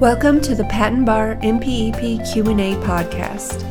[0.00, 3.66] Welcome to the Patent Bar MPEP Q&A podcast.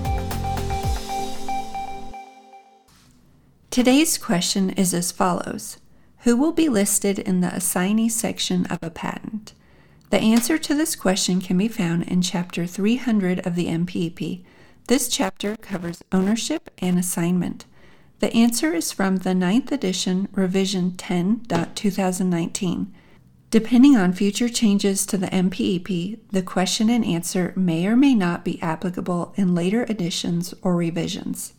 [3.71, 5.79] Today's question is as follows:
[6.19, 9.53] Who will be listed in the assignee section of a patent?
[10.11, 14.43] The answer to this question can be found in chapter 300 of the MPEP.
[14.85, 17.65] This chapter covers ownership and assignment.
[18.19, 22.91] The answer is from the 9th edition, revision 10.2019.
[23.51, 28.45] Depending on future changes to the MPEP, the question and answer may or may not
[28.45, 31.53] be applicable in later editions or revisions.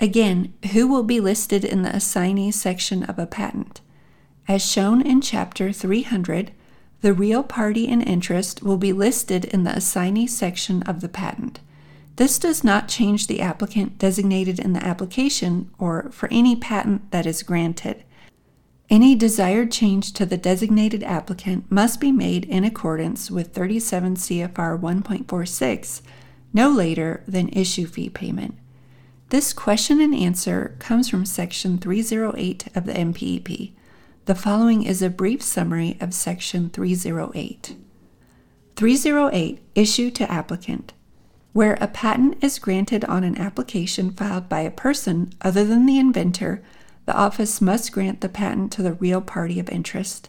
[0.00, 3.82] Again, who will be listed in the assignee section of a patent?
[4.48, 6.52] As shown in Chapter 300,
[7.02, 11.60] the real party in interest will be listed in the assignee section of the patent.
[12.16, 17.26] This does not change the applicant designated in the application or for any patent that
[17.26, 18.04] is granted.
[18.92, 24.78] Any desired change to the designated applicant must be made in accordance with 37 CFR
[24.78, 26.02] 1.46
[26.52, 28.54] no later than issue fee payment.
[29.30, 33.72] This question and answer comes from Section 308 of the MPEP.
[34.26, 37.74] The following is a brief summary of Section 308.
[38.76, 40.92] 308 Issue to Applicant
[41.54, 45.98] where a patent is granted on an application filed by a person other than the
[45.98, 46.62] inventor,
[47.06, 50.28] the office must grant the patent to the real party of interest.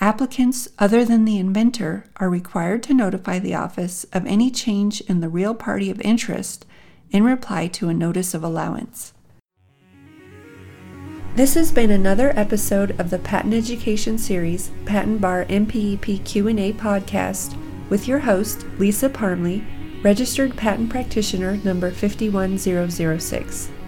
[0.00, 5.20] Applicants other than the inventor are required to notify the office of any change in
[5.20, 6.66] the real party of interest
[7.10, 9.12] in reply to a notice of allowance.
[11.36, 17.56] This has been another episode of the Patent Education Series Patent Bar MPEP Q&A podcast
[17.90, 19.64] with your host Lisa Parmley
[20.04, 23.70] Registered Patent Practitioner number 51006.